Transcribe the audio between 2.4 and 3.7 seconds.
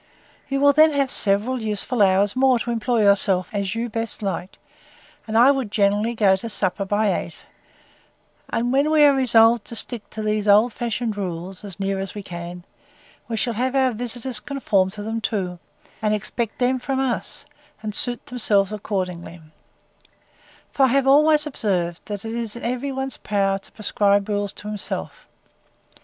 to employ yourself in,